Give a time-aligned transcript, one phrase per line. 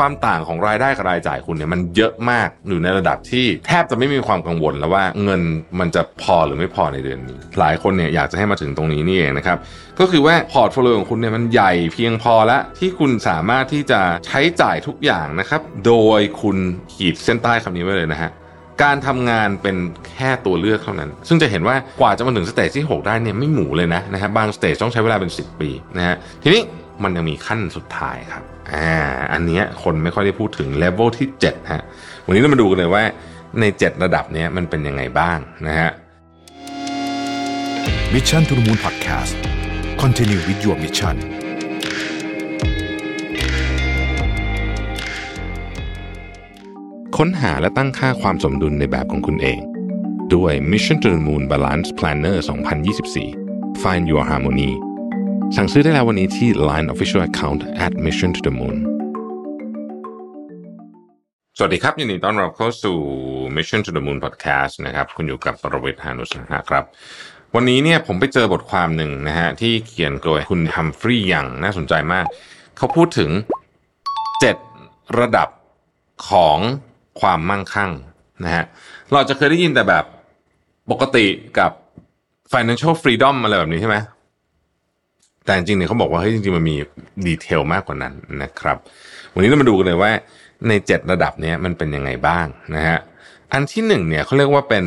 [0.00, 5.42] ความต่างของรายได้กับรายจ่ายคุณเนี่ยมันเยอะมากอยู่ในระดับที่แทบจะไม่มีความกังวลแล้วว่าเงิน
[5.80, 9.58] มันจะพอหรือไม่พอในเดือนนี้ หลายคนเนี่ยอยากจะให้มาถึงตรงนี้นี่เองนะครับ
[10.00, 16.56] ก็คือว่า portfolio ของคุณเนี่ยมันใหญ่เพียงพอแล้วที่คุณสามารถที่จะใช้จ่ายทุกอย่างนะครับโดยคุณ
[16.94, 18.30] ขีดเส้นใต้คำนี้ไว้เลยนะฮะ
[18.82, 19.76] การทำงานเป็น
[20.14, 26.62] แค่ตัวเลือกเท่านั้น ซึ่งจะเห็นว่ากว่าจะมาถึง stage ที่ 6 ได้เนี่ยไม่หมูเลยนะนะฮะบาง stage ต้องใช้เวลาเป็น 10 ปีนะฮะทีนี้
[27.02, 28.42] มันยังมีขั้นสุดท้ายครับ
[28.74, 28.90] อ่า
[29.32, 31.82] อันเนี้ยคนไม่ค่อยได้พูดถึงเลเวลที่7ฮะ
[32.26, 33.04] วันนี้เรามาดูกันเลยว่า
[33.60, 35.90] ใน 7 ระดับเนี้ยมันเป็นยังไงบ้างนะฮะ
[38.14, 39.34] Mission to the Moon Podcast
[40.02, 41.16] Continue with your mission
[47.16, 49.60] ค้นหาและตั้งค่าความสมดุลในแบบของคุณเอง
[50.34, 52.36] ด้วย Mission to the Moon Balance Planner
[53.08, 54.72] 2024 Find Your Harmony
[55.56, 58.76] สั่งซื้อได้แล้ววันนี้ที่ Line Official Account at Mission to the Moon
[61.56, 62.96] สวัสดีครับยินดีต้อนรับเข้าสู่
[63.56, 66.84] Mission to the Moon Podcast นะครับ คุณอยู่กับประวิทยานุสาหะครับ
[67.54, 72.26] วันนี้เนี่ยผมไปเจอบทความหนึ่งนะฮะที่เขียนโดยคุณฮัมฟรีย์ยังน่าสนใจมาก
[72.76, 73.30] เขาพูดถึง
[74.42, 75.48] 7 ระดับ
[76.28, 76.58] ของ
[77.20, 77.90] ความมั่งคั่ง
[78.44, 78.64] นะฮะ
[79.12, 80.04] เราจะเคยได้ยินแต่แบบ
[80.90, 81.26] ปกติ
[81.58, 81.70] กับ
[82.52, 83.98] financial freedom อะไรแบบนี้ใช่ไหม
[85.44, 86.76] แต่จริงๆเนี่ยเขาบอกว่าเฮ้ยจริงๆมันมี
[87.26, 88.76] ดีเทลมากกว่านั้นนะครับ
[89.34, 90.10] วันนี้เรามาดูกันเลยว่า
[90.68, 92.98] ใน 7 ระดับนี้มันเป็นยังไงบ้างนะฮะ
[93.52, 94.84] อันที่หนึ่งเนี่ยเขาเรียกว่าเป็น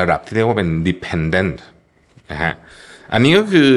[0.00, 1.54] ระดับที่เรียกว่าเป็น dependent
[2.30, 2.52] นะฮะ
[3.12, 3.72] อันนี้ก็คือ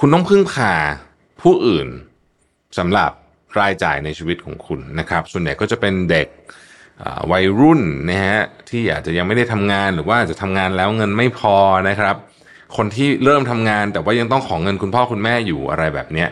[0.00, 0.72] คุณต้องพึ่งพา
[1.42, 1.88] ผู้อื่น
[2.78, 3.10] สำหรับ
[3.60, 6.28] รายจ่ายในชีวิตของคุณนะครับ ส่วนใหญ่ก็จะเป็นเด็ก
[7.32, 7.80] วัยรุ่น
[8.10, 11.56] นะฮะที่อาจจะยังไม่ได้ทำงานหรือว่าอาจจะทำงานแล้วเงินไม่พอ
[11.88, 12.16] นะครับ
[12.76, 16.28] คนที่เริ่มทำงาน แต่ว่ายังต้องของเงินคุณพ่อคุณแม่อยู่อะไรแบบเนี้ย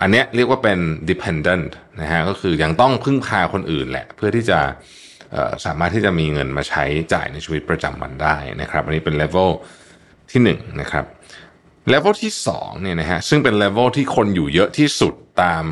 [0.00, 0.78] อันเนี้ยเรียกว่าเป็น
[1.10, 4.58] dependent นะฮะก็คือยังต้องพึ่งพาคนอื่นแหละ เพื่อที่จะ
[5.64, 9.50] สามารถที่จะมีเงินมาใช้จ่ายในชีวิตประจำวันได้นะครับ อันนี้เป็น level
[10.30, 11.04] ที่1นะครับ
[11.92, 15.64] level ที่2เนี่ยนะฮะซึ่งเป็น level ที่คนอยู่เยอะที่สุดตาม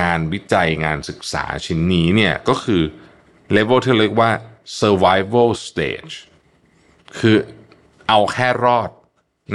[0.00, 2.82] งานวิจัยงานศึกษาชิ้นนี้เนี่ยก็คือ
[3.56, 4.30] level ที่เรียกว่า
[4.80, 6.14] survival stage
[7.18, 7.36] คือ
[8.08, 8.90] เอาแค่รอด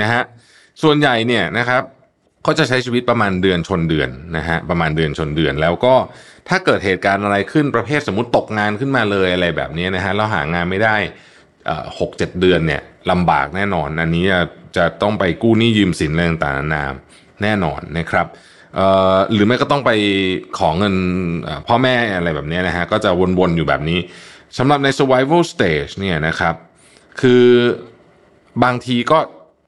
[0.02, 0.22] นะฮะ
[0.84, 1.84] ส่วนใหญ่เนี่ยนะครับ
[2.46, 5.96] ก็จะใช้ชีวิตประมาณเดือนชนเดือนนะฮะประมาณเดือนชนเดือน แล้วก็
[6.50, 10.96] ถ้าเกิดเหตุการณ์อะไรขึ้นประเภทสมมติตกงานขึ้นมาเลยอะไรแบบนี้นะฮะแล้วหางานไม่ได้
[12.00, 12.81] หกเจ็ดเดือนเนี่ย
[13.12, 14.41] ลำบากแน่นอน อันนี้จะ
[14.78, 16.85] จะต้องไปกู้หนี้ยืมสินอะไรต่างๆนานา
[17.41, 18.28] แน่นอนนะครับ
[19.34, 19.91] หรือไม่ก็ต้องไป
[20.59, 20.96] ขอเงิน
[21.68, 23.09] พ่อแม่อะไรแบบนี้นะฮะก็จะ
[23.40, 24.00] วนๆอยู่แบบนี้
[24.57, 26.56] สำหรับใน survival stage เนี่ยนะครับ
[27.22, 27.46] คือ
[28.63, 29.19] บางทีก็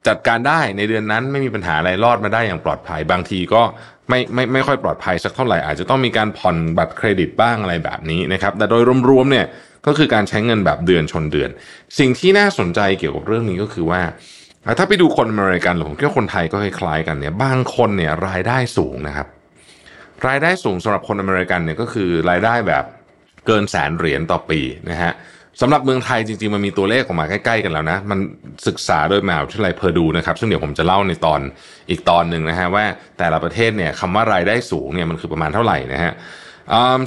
[0.08, 3.62] จัดการได้ในเดือนนั้นไม่มีปัญหาอะไรรอดมาได้อย่างปลอดภัย บางทีก็
[4.10, 9.46] ไม่ไม่ไม่ค่อยปลอดภัยสักเท่าไหร่อาจจะต้องมีการผ่อนบัตรเครดิตบ้างอะไรแบบนี้นะครับ แต่โดยรวมๆเนี่ย
[9.88, 11.50] ก็คือการใช้เงินแบบเดือนชนเดือน
[12.00, 14.02] สิ่งที่น่าสนใจเกี่ยวกับเรื่องนี้ก็คือว่า
[14.80, 19.28] ถ้าไปดูคนอเมริกันหรือผมคิดว่าคนไทยก็คล้ายๆกันเนี่ยบางคนเนี่ยรายได้สูงนะครับ
[20.28, 22.86] รายได้สูงสำหรับคนอเมริกันเนี่ยก็คือรายได้แบบ
[23.48, 24.60] เกินแสนเหรียญต่อปี
[24.90, 25.14] นะฮะ
[25.62, 28.20] สำหรับเมืองไทยจริงๆ มันมีตัวเลขออกมาใกล้ๆ กันแล้วนะ มัน
[28.68, 31.40] ศึกษาโดยมหาวิทยาลัยเพอร์ดูนะครับ ซึ่งเดี๋ยวผมจะเล่าในตอน
[31.90, 32.86] อีกตอนหนึ่งนะฮะว่า
[33.18, 36.14] แต่ละประเทศเนี่ยคำว่ารายได้สูงเนี่ยมันคือประมาณเท่าไหร่นะฮะ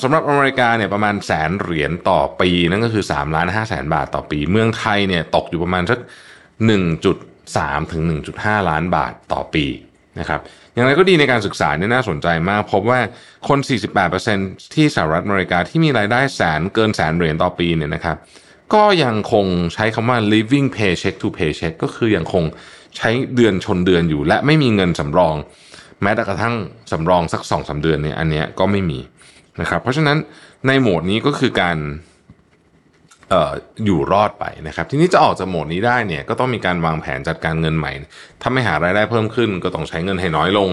[0.03, 5.99] สำหรับอเมริกาเนี่ยประมาณแสนเหรียญต่อปี นั่นก็คือ3ล้าน5แสนบาทต่อปี เมืองไทยเนี่ยตกอยู่ประมาณสัก
[7.17, 8.03] 1.3 ถึง
[8.37, 9.65] 1.5 ล้านบาทต่อปี
[10.21, 10.41] นะครับ
[10.77, 13.01] อย่างไรก็ดีในการศึกษาเนี่ยน่าสนใจมาก พบว่า
[13.49, 13.59] คน
[14.17, 18.17] 48%ที่สหรัฐอเมริกาที่มีรายได้แสนเกินแสนเหรียญต่อปีเนี่ยนะครับ
[18.75, 22.45] ก็ยังคงใช้คำว่า living paycheck to paycheck ก็คือยังคง
[22.97, 25.35] ใช้เดือนชนเดือนอยู่ และไม่มีเงินสำรอง
[26.03, 26.55] แม้แต่กระทั่ง
[26.93, 29.01] สำรองสักสองสาเดือนเนี่ยอันเนี้ยก็ไม่มี
[29.61, 30.17] นะครับเพราะฉะนั้น
[30.67, 31.77] ในโหมดนี้ก็คือการ
[33.85, 37.93] อยู่รอดไปนะครับ ทีนี้จะออกจากโหมดนี้ได้เนี่ยก็ต้องมีการวางแผนจัดการเงินใหม่
[38.43, 40.69] ถ้าไม่หารายได้เพิ่มขึ้น ก็ต้องใช้เงินให้น้อยลง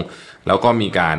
[0.46, 1.16] แล้วก็มีการ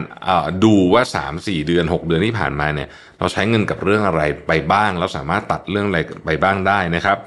[0.64, 7.18] ดูว่า 3 4 เดือน 6 เดือนที่ผ่านมาเนี่ยเราใช้เงินกับเรื่องอะไรไปบ้าง แล้วสามารถตัดเรื่องอะไรไปบ้างได้นะครับ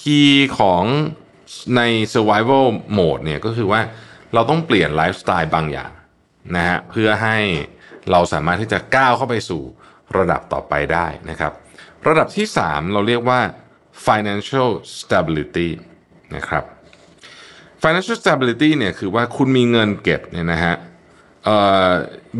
[0.00, 0.84] คีย์ของ
[1.76, 1.82] ใน
[2.14, 2.66] survival
[2.96, 3.80] mode เนี่ยก็คือว่า
[4.34, 5.90] เราต้องเปลี่ยนไลฟ์สไตล์บางอย่าง
[6.56, 7.36] นะฮะเพื่อให้
[8.10, 9.62] เราสามารถที่จะก้าวเข้าไปสู่
[10.16, 11.52] ระดับต่อไปได้นะครับ
[12.08, 13.40] ระดับที่ 3 เราเรียกว่า
[14.06, 14.68] financial
[14.98, 15.68] stability
[16.36, 16.64] นะครับ
[17.82, 20.74] financial stability เนี่ยคือว่าคุณมีเงินเก็บเนี่ยนะฮะ
[21.48, 21.50] อ
[21.88, 21.90] อ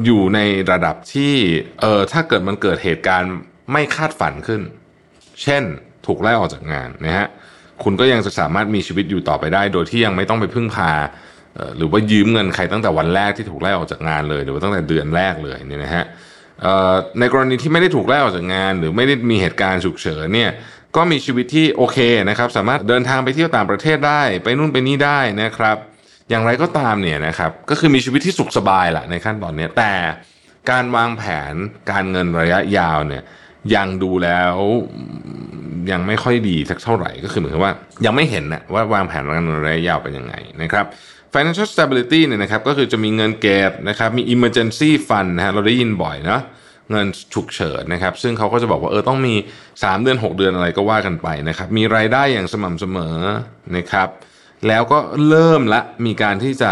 [0.05, 1.35] อยู่ในระดับที่
[1.81, 3.33] เออถ้าเกิดมันเกิดเหตุการณ์
[3.73, 4.63] ไม่คาดฝันขึ้น
[5.43, 5.63] เช่น
[6.07, 7.27] ถูกไล่ออกจากงานนะฮะ
[7.83, 10.93] คุณก็ยังจะสามารถมีชีวิตอยู่ต่อไปได้ โดยที่ยังไม่ต้องไปพึ่งพา
[11.77, 20.51] หรือว่ายืมเงินใครตั้งแต่วันแรกที่ถูกไล่ออกจากงานเลย หรือว่าตั้งแต่เดือนแรกเลยเนี่ยนะฮะเในกรณีที่ไม่ได้ถูกไล่ออกจากงาน หรือไม่ได้มีเหตุการณ์ฉุกเฉินเนี่ย
[20.97, 21.99] ก็มีชีวิตที่โอเค
[22.29, 25.77] นะครับ สามารถเดินทางไปเที่ยวต่างประเทศได้ ไปนู่นไปนี่ได้นะครับ
[26.31, 29.93] อย่างไรก็ตามเนี่ยนะครับก็คือมีชีวิตที่สุขสบายแหละในขั้นตอนนี้แต่
[30.71, 31.55] การวางแผน
[31.91, 33.23] การเงินระยะยาวเนี่ย
[33.75, 34.55] ยังดูแล้ว
[35.91, 37.75] ยังไม่ค่อยดีสักเท่าไหร่ก็คือเหมือนว่า
[38.05, 40.87] ยังไม่เห็นนะว่าวางแผนการเงินระยะยาวเป็นยังไงนะครับ
[41.35, 46.43] financial stability เนี่ยนะครับก็คือจะมีเงินเก็บนะครับมี emergency fund นะฮะเราได้ยินบ่อยเนาะ
[46.91, 49.35] เงินฉุกเฉินนะครับซึ่งเขาก็จะบอกว่าเออต้องมี
[49.71, 53.17] 3 เดือน 6 เดือนอะไรก็ว่ากันไปนะครับมีรายได้อย่างสม่ำเสมอ
[53.77, 54.09] นะครับ
[54.69, 54.99] แล้วก็
[55.29, 56.71] เริ่มละมีการที่จะ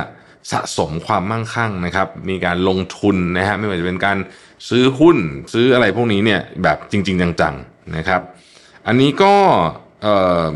[0.52, 4.18] สะสมความมั่งคั่งนะครับ มีการลงทุนนะฮะไม่ว่าจะเป็นการ
[4.68, 5.18] ซื้อหุ้น
[5.52, 8.20] ซื้ออะไรพวกนี้เนี่ยแบบจริง ๆ จังๆนะครับ
[8.86, 9.34] อันนี้ก็
[10.02, 10.08] เอ
[10.50, 10.54] อ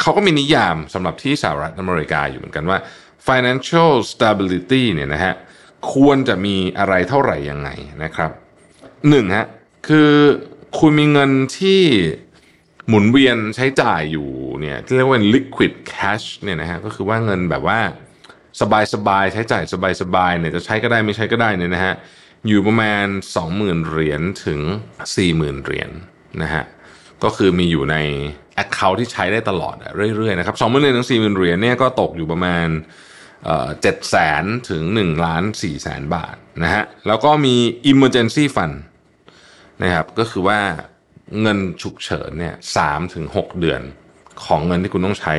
[0.00, 2.78] เขาก็มีนิยามสำหรับที่สหรัฐอเมริกาอยู่เหมือนกันว่า
[3.26, 5.34] financial stability เนี่ยนะฮะ
[5.94, 7.70] ควรจะมีอะไรเท่าไหร่ยังไง
[8.04, 8.30] นะครับ
[9.08, 9.46] หนึ่งฮะ
[9.88, 10.10] คือ
[10.78, 11.82] คุณมีเงินที่
[12.88, 14.28] หมุนเวียนใช้จ่ายอยู่
[14.60, 17.80] เนี่ยที่เรียกว่า liquid cash เนี่ยนะฮะก็คือว่าเงินแบบว่า
[18.94, 19.62] สบายๆใช้จ่าย
[20.02, 21.94] สบายๆเนี่ยจะใช้ก็ได้ไม่ใช้ก็ได้เนี่ยนะฮะ
[22.48, 23.06] อยู่ประมาณ
[23.48, 24.60] 20,000เหรียญถึง
[25.12, 25.90] 40,000เหรียญ
[26.42, 26.64] นะฮะ
[27.24, 27.96] ก็คือมีอยู่ใน
[28.62, 29.76] Account ที่ใช้ได้ตลอด
[30.16, 32.66] เรื่อยๆนะครับสองหมื่นเหรียญถึงสี่หมื่นเหรียญเนี่ยก็ตกอยู่ประมาณ
[33.82, 37.56] เจ็ดแสนถึงหนึ่งล้านสี่แสนบาทนะฮะแล้วก็มี
[37.90, 38.76] emergency fund
[39.82, 40.60] นะครับก็คือว่า
[41.40, 43.82] เงินฉุกเฉินเนี่ยสามถึงหกเดือน
[44.44, 45.34] ของเงินที่คุณต้องใช้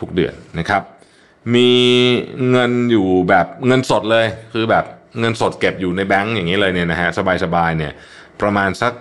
[0.00, 0.82] ทุกเดือนนะครับ
[1.54, 1.70] มี
[2.50, 4.84] เงินอยู่แบบเงินสดเลยคือแบบ
[5.20, 7.08] เงินสดเก็บอยู่ในแบงก์อย่างนี้เลยเนี่ยนะฮะ
[7.44, 7.92] สบายๆเนี่ย
[8.40, 8.92] ประมาณสัก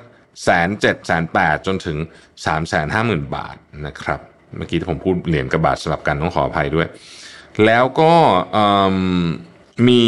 [0.43, 1.97] แสนเจ็ดแสนแปดจนถึง
[2.45, 3.55] สามแสนห้าหมื่นบาท
[3.87, 4.19] นะครับ
[4.57, 6.87] เมื่อกี้ที่ผมพูดเหรียญกับบาทสลับกันต้องขออภัยด้วย
[7.65, 8.13] แล้วก็
[9.87, 10.03] มี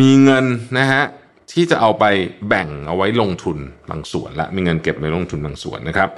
[0.00, 0.44] มีเงิน
[0.78, 1.04] นะฮะ
[1.52, 2.04] ที่จะเอาไป
[2.48, 3.58] แบ่งเอาไว้ลงทุน
[3.90, 6.10] บางส่วนและมีเงินเก็บไว้ลงทุนบางส่วนนะครับ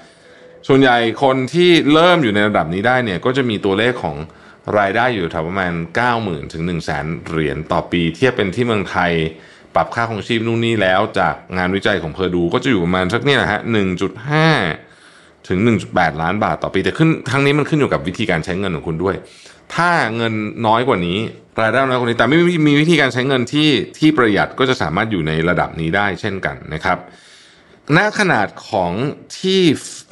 [0.69, 4.17] ส่วนใหญ่คนที่เริ่มอยู่ในระดับนี้ได้เนี่ยก็จะมีตัวเลขของ
[4.79, 5.73] รายได้อยู่แถวประมาณ
[6.13, 9.13] 90,000ถึง1 0 0 0 0แสนเหรียญต่อปีเทียบเป็นที่เมืองไทย
[9.75, 13.61] ปรับค่าของชีพนู่นนี่แล้วจากงานวิจัยของเพอร์ดูก็จะอยู่ประมาณสักนี่แหละฮะ
[14.35, 15.59] 1.5 ถึง
[15.91, 19.17] 1.8 ล้านบาทต่อปี แต่ขึ้นทั้งนี้มันขึ้นอยู่กับวิธีการใช้เงินของคุณด้วย
[19.75, 20.35] ถ้าเงิน
[20.67, 21.19] น้อยกว่านี้
[21.61, 22.39] รายได้น้อยกว่านี้แต่ไม่
[22.69, 23.69] มีวิธีการใช้เงินที่
[23.99, 26.99] ที่ประหยัดก็จะสามารถอยู่ในระดับนี้ได้เช่นกันนะครับ
[27.97, 28.93] ณขนาดของ
[29.39, 29.61] ที่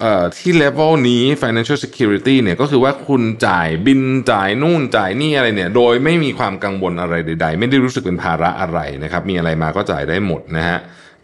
[0.00, 4.00] เอ่อที่เลเวลนี้ financial security เนี่ยก็คือว่าคุณจ่ายบิน
[4.30, 10.78] จ่ายนู่นจ่ายนี่อะไรเนี่ย โดยไม่มีความกังวลอะไรใด ๆ ไม่ได้รู้สึกเป็นภาระอะไรนะครับ มีอะไรมาก็จ่ายได้หมดนะฮะ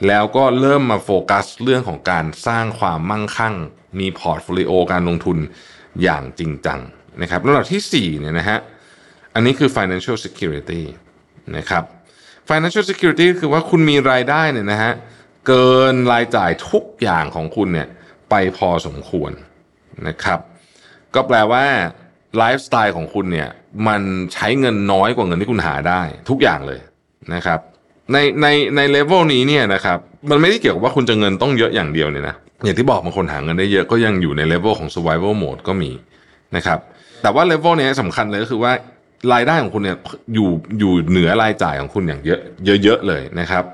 [0.07, 3.55] แล้วก็เริ่มมาโฟกัสเรื่องของการสร้างความมั่งคั่ง
[3.99, 5.39] มี portfolio การลงทุน
[6.03, 6.81] อย่างจริงจัง
[7.21, 8.59] นะครับระดับที่4เนี่ยนะฮะ
[9.35, 10.83] อันนี้คือ financial security
[11.57, 11.85] นะครับ
[12.49, 14.93] financial security คือว่าคุณมีรายได้เนี่ยนะฮะ
[15.47, 17.89] เกินรายจ่ายทุกอย่างของคุณเนี่ย
[18.31, 19.33] ไปพอสมควร
[20.09, 20.39] นะครับ
[21.15, 21.65] ก็แปลว่า
[22.39, 23.49] ไลฟ์สไตล์ของคุณเนี่ย
[23.89, 24.03] มัน
[24.35, 26.01] ใช้เงินน้อยกว่าเงินที่คุณหาได้
[26.31, 26.81] ทุกอย่างเลย
[27.35, 27.61] นะครับ
[28.13, 29.99] ในในในเลเวลนี้เนี่ยนะครับ
[30.31, 35.91] มันไม่ได้เกี่ยวกับว่าคุณจะเงินต้องเยอะอย่างเดียวเนี่ยนะอย่างที่บอกบางคนหาเงินได้เยอะก็ยังอยู่ในเลเวลของ survival mode ก็มี
[36.57, 36.79] นะครับ
[37.23, 38.73] แต่ว่าเลเวลนี้สำคัญเลยก็คือว่า
[39.33, 39.99] รายได้ของคุณเนี่ย
[40.35, 42.41] อยู่อยู่เหนือรายจ่ายของคุณอย่างเยอะ
[42.83, 43.65] เยอะๆเลยนะครับ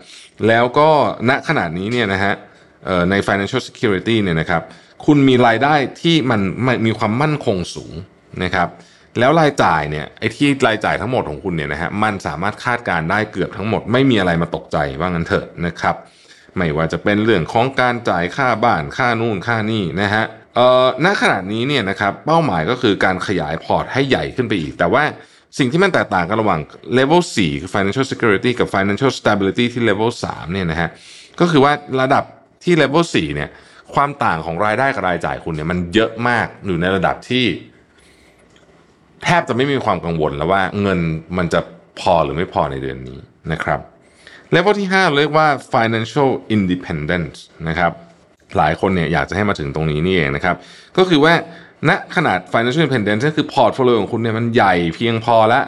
[0.48, 0.88] แล้วก็
[1.28, 2.34] ณขณะนี้เนี่ยนะฮะ
[3.10, 4.62] ใน financial security เนี่ยนะครับ
[5.06, 6.40] คุณมีรายได้ที่มัน
[6.86, 7.92] มีความมั่นคงสูง
[8.44, 8.68] นะครับ
[9.18, 15.96] แล้วรายจ่ายเนี่ยไอ้ที่รายจ่ายทั้งหมดของคุณเนี่ยนะฮะมันสามารถคาดการณ์ได้เกือบทั้งหมด ไม่มีอะไรมาตกใจว่างั้นเถอะนะครับ
[16.56, 20.24] ไม่ว่าจะเป็นเรื่องของการจ่ายค่าบ้านค่านู่นค่านี่นะฮะ
[21.04, 25.04] ณขนาดนี้เนี่ยนะครับเป้าหมายก็คือการขยายพอร์ตให้ใหญ่ขึ้นไปอีก แต่ว่า
[25.58, 26.60] สิ่งที่มันแตกต่างกันระหว่าง
[26.98, 30.88] level 4 คือ financial security กับ financial stability ที่ level 3เนี่ยนะฮะ
[31.40, 32.24] ก็คือว่าระดับ
[32.64, 33.48] ที่ level 4เนี่ย
[33.94, 37.44] ความต่างของรายได้กับรายจ่ายคุณเนี่ยมันเยอะมากอยู่ในระดับที่
[39.24, 41.00] แทบจะไม่มีความกังวลแล้วว่าเงิน
[41.38, 41.60] มันจะ
[42.00, 43.18] พอหรือไม่พอในเดือนนี้
[43.52, 43.80] นะครับ
[44.54, 47.38] level ที่ 5 เรียกว่า financial independence
[47.68, 47.92] นะครับ
[48.56, 50.56] หลายคนเนี่ยอยากจะให้มาถึงตรงนี้นี่เองนะครับ
[50.96, 51.32] ก็คือว่า
[51.88, 55.64] ณขณะ financial independence ก็คือ portfolio ของคุณเนี่ยมันใหญ่เพียงพอแล้ว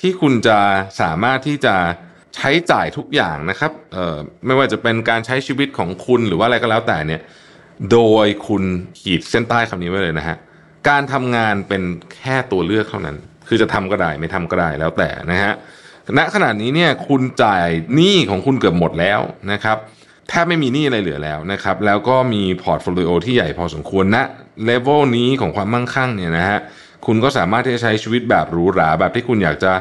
[0.00, 0.58] ที่คุณจะ
[1.00, 1.74] สามารถที่จะ
[2.36, 4.16] ใช้จ่ายทุกอย่างนะครับเอ่อ
[4.46, 7.20] ไม่ว่าจะเป็นการใช้ชีวิตของคุณหรือว่าอะไรก็แล้วแต่เนี่ย
[7.92, 8.62] โดยคุณ
[9.00, 10.36] ขีดเส้นใต้คำนี้ไว้เลยนะฮะ
[10.88, 11.82] การทำงานเป็น
[12.20, 13.16] แค่ตัวเลือกเท่านั้น
[13.48, 15.52] คือจะทำก็ได้ไม่ทำก็ได้แล้วแต่นะฮะ
[16.18, 19.20] ณขณะนี้เนี่ยคุณจ่ายหนี้ของคุณเกือบหมดแล้ว
[19.52, 19.78] นะครับ
[20.28, 24.18] แทบไม่มีหนี้อะไรเหลือแล้วนะครับ แล้วก็มี portfolio ที่ใหญ่พอสมควรณ
[24.64, 26.58] เลเวลนี้ของความมั่งคั่งเนี่ยนะฮะ
[27.06, 29.72] คุณก็สามารถที่จะใช้ชีวิตแบบหรูหราแบบที่คุณอยากจะ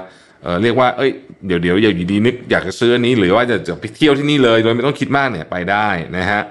[0.43, 1.11] เออเรียกว่าเอ้ย
[1.45, 5.87] เดี๋ยวเดี๋ยวอยู่ดีนึกอยากจะซื้ออันนี้ หรือว่าจะจะไปเที่ยวที่นี่เลยโดยไม่ต้องคิดมากเนี่ยไปได้
[6.17, 6.41] นะฮะ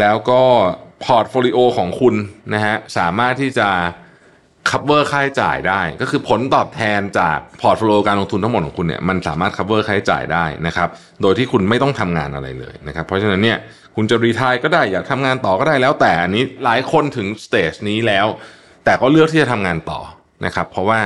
[0.00, 0.42] แล้วก็
[1.04, 2.14] portfolio ของคุณ
[2.54, 3.68] นะฮะสามารถที่จะ
[4.70, 10.88] cover ค่าใช้จ่ายได้ ก็คือผลตอบแทนจาก portfolio การลงทุนทั้งหมดของคุณเนี่ยมันสามารถ cover ค่าใช้จ่ายได้นะครับ
[11.22, 13.58] โดยที่คุณไม่ต้องทำงานอะไรเลยนะครับ เพราะฉะนั้นเนี่ย
[13.96, 18.26] คุณจะ retire ก็ได้อยากทำงานต่อก็ได้แล้วแต่อันนี้หลายคนถึง stage นี้แล้ว
[18.84, 20.00] แต่ก็เลือกที่จะทำงานต่อ
[20.44, 21.00] นะครับ เพราะว่า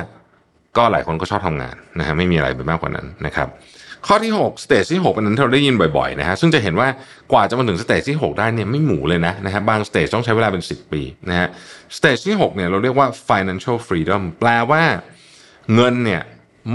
[0.77, 3.49] ก็หลายคนก็ชอบทำงานนะฮะไม่มีอะไรไปมากกว่านั้นนะครับ
[4.07, 6.89] ข้อที่6 stage ที่6เป็นขั้นที่เราได้ยินบ่อยๆนะฮะซึ่งจะเห็นว่า
[7.33, 11.49] กว่าจะมาถึง stage ที่ 6 ได้เนี่ยไม่หมูเลยนะนะฮะบาง stage ต้องใช้เวลาเป็น 10 ปีนะฮะ
[11.97, 14.83] stage ที่6เนี่ยเราเรียกว่า financial freedom แปลว่า
[15.75, 16.23] เงินเนี่ย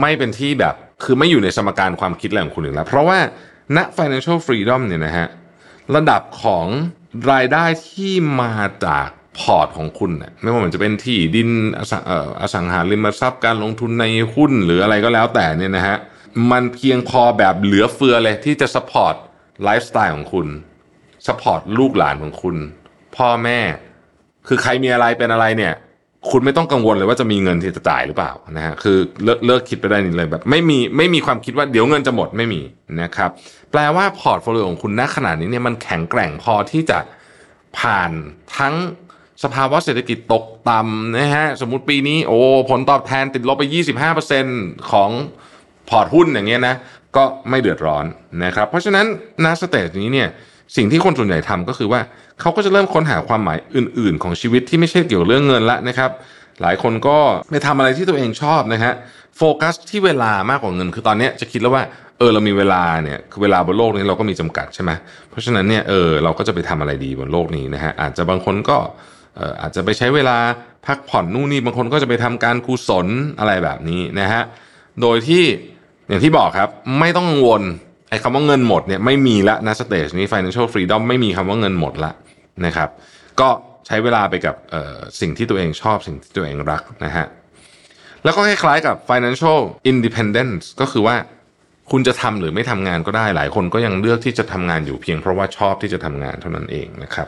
[0.02, 3.20] ไม่เป็นที่แบบคือไม่อยู่ในสมการความคิดอะไรของคุณอีกแล้ว เพราะว่า
[3.78, 5.28] ณ financial freedom เนี่ยนะฮะ
[5.96, 6.66] ระดับของ
[7.32, 8.54] รายได้ที่มา
[8.86, 9.08] จาก
[9.40, 15.98] พอร์ตของคุณเนี่ยไม่ว่ามันจะเป็นที่ดินอสังเอ่ออสังหาริมทรัพย์การลงทุนในหุ้นหรืออะไรก็แล้วแต่เนี่ยนะฮะ
[16.52, 19.16] มันเพียงพอแบบเหลือเฟือเลยที่จะ support
[19.64, 20.48] ไลฟ์สไตล์ของคุณ
[21.28, 22.56] support ลูกหลานของคุณ
[23.16, 23.60] พ่อแม่
[24.48, 25.74] คือใครมีอะไรเป็นอะไรเนี่ย
[26.30, 32.62] คุณไม่ต้องกังวลเลยว่าจะมีเงินที่จะจ่ายหรือเปล่านะฮะคือเลิกเลิกคิดไปได้นี่เลยแบบ ไม่มีไม่มีความคิดว่าเดี๋ยวเงินจะหมดไม่มี
[33.02, 33.30] นะครับ
[33.72, 37.00] แปลว่า portfolio ของคุณณขนาดนี้เนี่ยมันแข็งแกร่งพอที่จะ
[37.80, 38.12] ผ่าน
[38.58, 38.76] ทั้ง
[39.44, 43.64] สภาวะเศรษฐกิจตกต่ำนะฮะสมมุติปีนี้โอ้ผลตอบแทนติดลบไป
[44.28, 45.10] 25%ของ
[45.92, 46.76] พอร์ตหุ้นอย่างเงี้ยนะ
[47.16, 48.06] ก็ไม่เดือดร้อน
[48.46, 49.06] นะครับเพราะฉะนั้น
[49.44, 50.28] ณ stage นี้เนี่ย
[50.76, 52.02] สิ่งที่คนส่วนใหญ่ทำก็คือว่า
[52.40, 56.12] เขาก็จะเริ่มค้นหาความหมายอื่น ๆ ของชีวิตที่ไม่ใช่เกี่ยวกับเรื่องเงินละนะครับ
[56.62, 57.18] หลายคนก็
[57.52, 58.94] ไปทำอะไรที่ตัวเองชอบนะฮะ
[59.38, 61.84] โฟกัสที่เวลามากกว่าเงิน คือตอนนี้จะคิดแล้วว่า
[62.18, 64.92] เออเรามีเวลาเนี่ยคือเวลาบนโลกนี้เราก็มีจำกัดใช่ไหม
[65.30, 68.78] เพราะฉะนั้นเนี่ยเออเราก็จะไปทำอะไรดีบนโลกนี้นะฮะอาจจะบางคนก็
[69.36, 70.38] เอ่ออาจจะไปใช้เวลา
[70.86, 73.08] พักผ่อนนู่นนี่บางคนก็จะไปทำการกุศล
[73.40, 74.42] อะไรแบบนี้นะฮะ
[75.02, 75.44] โดยที่
[76.12, 77.62] อย่างที่บอกครับ ไม่ต้องกังวล
[78.10, 82.12] ไอ้คำว่าเงินหมดเนี่ยไม่มีละนะสเตจนี้ financial freedom ไม่มีคำว่าเงินหมดละ
[82.66, 82.90] นะครับ
[83.40, 83.50] ก็
[83.88, 84.56] ใช้เวลาไปกับ
[85.20, 87.26] สิ่งที่ตัวเองชอบสิ่งที่ตัวเองรักนะฮะ
[88.24, 89.60] แล้วก็คล้ายๆกับ financial
[89.92, 91.16] independence ก็คือว่า
[91.92, 97.28] คุณจะทำหรือไม่ทำงานก็ได้หลายคนก็ยังเลือกที่จะทำงานอยู่เพียงเพราะว่าชอบที่จะทำงานเท่านั้นเองนะครับ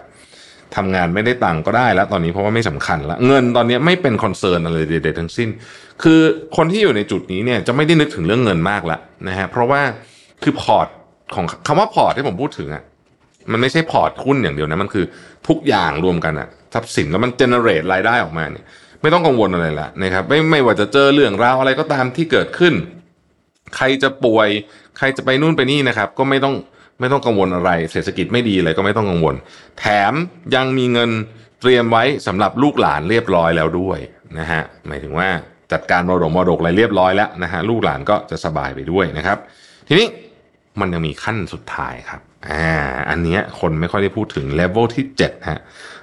[0.75, 5.50] ทำงานไม่ได้ตังก็ได้แล้วตอนนี้เพราะว่าไม่สำคัญละเงินตอนนี้ไม่เป็น concern อะไรใดๆทั้งสิ้น
[6.03, 6.20] คือ
[6.58, 9.82] คนที่อยู่ในจุดนี้เนี่ยจะไม่ได้นึกถึงเรื่องเงินมากละนะฮะเพราะว่า
[10.44, 10.88] คือพอร์ต
[11.36, 12.84] ของคำว่าพอร์ตที่ผมพูดถึงอะ
[13.51, 15.06] มันไม่ใช่พอร์ตหุ้นอย่างเดียวนะมันคือ
[15.48, 18.65] ทุกอย่างรวมกันอะทรัพย์สินแล้วมัน generate รายได้ออกมาเนี่ย
[19.01, 22.74] ไม่ต้องกังวลอะไรละนะครับไม่ไม่ว่าจะเจอเรื่องราวอะไรก็ตามที่เกิดขึ้น
[23.75, 24.50] ใครจะป่วย
[24.98, 26.56] ใครจะไปนู่นไปนี่นะครับ ก็ไม่ต้อง
[27.03, 29.36] ไม่ต้องกังวลอะไร เศรษฐกิจไม่ดีอะไรก็ไม่ต้องกังวล
[29.79, 30.13] แถม
[30.55, 31.10] ยังมีเงิน
[31.62, 34.00] เตรียมไว้สำหรับลูกหลานเรียบร้อยแล้วด้วย
[34.39, 35.27] นะฮะหมายถึงว่า
[35.72, 39.38] จัดการมรดกมรดกอะไรเรียบร้อยแล้วนะฮะลูกหลานก็จะสบายไปด้วยนะครับ
[39.88, 40.07] ทีนี้
[40.79, 42.74] มันยังมีขั้นสุดท้ายครับอ่า
[43.10, 45.60] อันเนี้ยคนไม่ค่อยได้พูดถึงเลเวลที่7ฮะ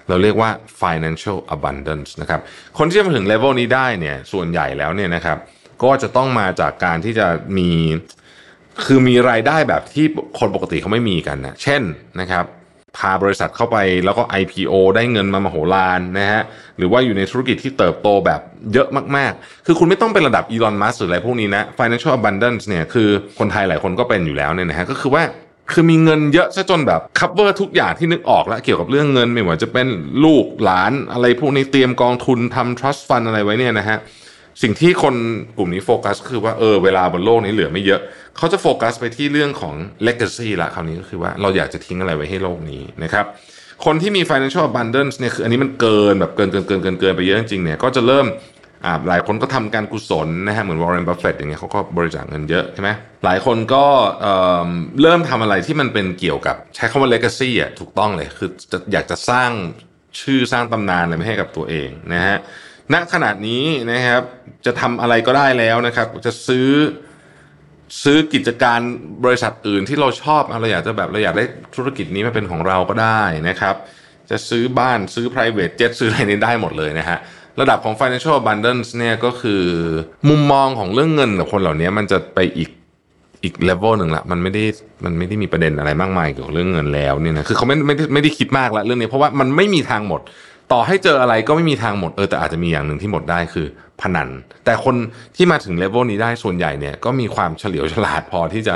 [0.08, 2.40] เราเรียกว่า financial abundance นะครับ
[2.78, 5.38] คนที่จะมาถึงเลเวลนี้ได้เนี่ยส่วนใหญ่แล้วเนี่ยนะครับ
[5.82, 7.26] ก็จะต้องมาจากการที่จะ
[7.58, 7.70] มี
[8.84, 10.06] คือมีรายได้แบบที่
[10.38, 11.82] คนปกติเขาไม่มีกันนะเช่น
[12.20, 12.44] นะครับ
[12.98, 16.42] พาบริษัทเข้าไปแล้วก็ IPO ได้เงินมามโหฬารนะฮะ
[16.78, 18.40] หรือว่าอยู่ในธุรกิจที่เติบโตแบบ
[18.72, 23.08] เยอะมากๆ คือคุณไม่ต้องเป็นระดับอีลอนมัสหรืออะไรพวกนี้นะ financial abundance เนี่ยคือ
[23.38, 25.22] คนไทยหลายคนก็เป็นอยู่แล้วเนี่ยนะฮะก็คือว่า
[25.72, 29.88] คือมีเงินเยอะซะจนแบบ cover ทุกอย่างที่นึกออกแล้วเกี่ยวกับเรื่องเงินไม่ว่าจะเป็น
[30.24, 33.98] ลูกหลานอะไรพวกนี้เตรียมกองทุนทำ trust fund อะไรไว้เนี่ยนะฮะ
[34.62, 35.14] สิ่งที่คน
[35.58, 38.00] กลุ่มนี้โฟกัสคือว่าเออเวลาบนโลกนี้เหลือไม่เยอะ
[38.36, 39.74] เขาจะโฟกัสไปที่เรื่องของ
[40.06, 43.24] legacy ละคราวนี้ก็คือว่าเราอยากจะทิ้งอะไรไว้ให้โลกนี้นะครับ
[43.84, 48.26] คนที่มี financial abundance เนี่ยคืออันนี้มันเกินแบบเกินเกินเกินเกินเกินไปเยอะจริงๆเนี่ยก็จะเริ่ม
[48.84, 52.90] อ่าหลายคนก็ทำการกุศลนะฮะเหมือนวอร์เรนบัฟเฟตอย่างเงี้ยเขาก็บริจาคเงินเยอะใช่ไหม
[53.24, 53.84] หลายคนก็
[54.20, 54.34] เอ่
[54.66, 54.68] อ
[55.02, 59.50] เริ่มทำอะไรที่มันเป็นเกี่ยวกับใช้คำว่า legacy อะถูกต้องเลยคือจะอยากจะสร้าง
[60.20, 62.38] ชื่อสร้างตำนานอะไรไม่ให้กับตัวเองนะฮะ
[62.94, 64.22] ณขนาดนี้นะครับ
[64.66, 66.68] จะทำอะไรก็ได้แล้วนะครับ จะซื้อ
[68.04, 68.80] ซื้อกิจการ
[69.24, 71.44] บริษัทอื่นที่เราชอบเราอยากจะแบบเราอยากได้
[71.76, 73.74] ธุรกิจนี้มาเป็นของเราก็ได้นะครับ
[74.30, 77.18] จะซื้อบ้านซื้อ private jet ซื้ออะไรนี้ได้หมดเลยนะฮะ
[77.60, 79.62] ระดับของ financial abundance เนี่ยก็คือ
[80.28, 82.70] มุมมองของเรื่องเงินกับคนเหล่านี้มันจะไปอีก
[83.42, 84.64] อีกเลเวลหนึ่งละมันไม่ได้
[85.04, 90.20] มันไม่ได้มีประเด็นอะไรมากมายเกี่ยวกับเรื่องเงินแล้วเนี่ยนะคือเขาไม่ไม่ได้ไม่ได้คิดมากละเรื่องนี้เพราะว่ามันไม่มีทางหมด
[90.72, 93.66] ต่อให้เจออะไรก็ไม่มีทางหมดเออแต่อาจจะมีอย่างหนึ่งที่หมดได้คือ
[94.00, 94.28] พนัน
[94.64, 94.96] แต่คน
[95.36, 98.74] ที่มาถึงเลเวลนี้ได้ส่วนใหญ่เนี่ยก็มีความเฉลียวฉลาดพอที่จะ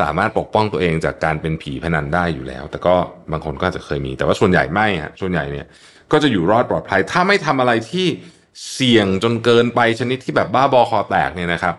[0.00, 2.94] สามารถปกป้องตัวเองจากการเป็นผีพนันได้อยู่แล้ว แต่ก็
[3.32, 5.66] บางคนก็จะเคยมี แต่ว่าส่วนใหญ่ไม่ฮะส่วนใหญ่เนี่ย
[6.12, 8.06] ก็จะอยู่รอดปลอดภัย ถ้าไม่ทำอะไรที่
[8.72, 11.74] เสี่ยงจนเกินไปชนิดที่แบบบ้าบอคอแตกเนี่ยนะครับ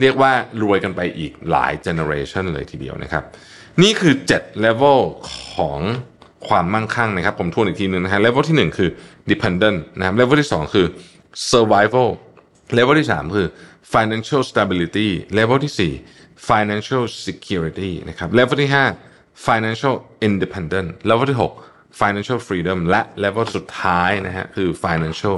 [0.00, 3.24] เรียกว่ารวยกันไปอีกหลายเจเนอเรชันเลยทีเดียวนะครับ
[3.82, 5.00] นี่คือ7 level
[5.54, 5.80] ของ
[6.48, 8.90] ความมั่งคั่งนะครับ ผมทวนอีกทีนึงนะฮะ level ที่ 1 คือ
[9.30, 10.86] dependent นะครับ level ที่ 2 คือ
[11.52, 12.08] survival
[12.76, 13.48] level ที่ 3 คือ
[13.94, 15.08] financial stability
[15.38, 18.70] level ที่ 4 financial security นะครับ level ที่
[19.06, 19.94] 5 financial
[20.28, 25.36] independent level ที่ 6 financial freedom และ level สุดท้ายนะฮะคือ financial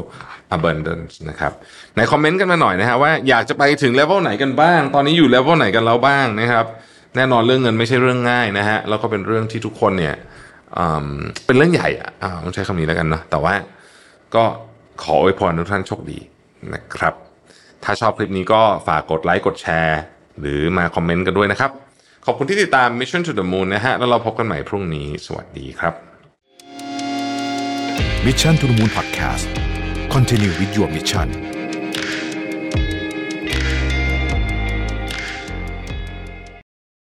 [0.57, 1.53] abundance นะครับ
[1.97, 6.67] ในคอมเมนต์กันมาหน่อยนะฮะว่าอยากจะไปถึง level ไหนกันบ้าง ตอนนี้อยู่ level ไหนกันแล้วบ้างนะครับ
[7.17, 10.15] แน่นอนเรื่องเงินไม่ใช่เรื่องง่ายนะฮะแล้วก็เป็นเรื่องที่ทุกคนเนี่ย
[11.47, 13.55] เป็นเรื่องใหญ่อะอ่าต้องใช้คำนี้แล้วกันเนาะแต่ว่า
[14.35, 14.45] ก็
[15.03, 16.19] ขออวยพรทุกท่านโชคดี
[16.75, 17.15] นะครับ
[17.85, 20.01] ถ้าชอบคลิปนี้ก็ฝากกดไลค์กดแชร์
[20.41, 21.71] หรือมาคอมเมนต์กันด้วยนะครับ
[22.27, 25.95] ขอบคุณที่ติดตาม Mission to the Moon นะฮะ แล้วเราพบกันใหม่พรุ่งนี้ สวัสดีครับ
[28.27, 29.47] Mission to the Moon Podcast
[30.15, 31.56] Continue with your mission